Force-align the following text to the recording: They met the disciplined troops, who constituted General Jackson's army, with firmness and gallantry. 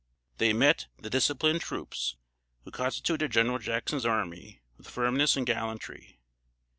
They 0.39 0.51
met 0.51 0.87
the 0.97 1.11
disciplined 1.11 1.61
troops, 1.61 2.15
who 2.63 2.71
constituted 2.71 3.31
General 3.31 3.59
Jackson's 3.59 4.03
army, 4.03 4.63
with 4.75 4.89
firmness 4.89 5.37
and 5.37 5.45
gallantry. 5.45 6.19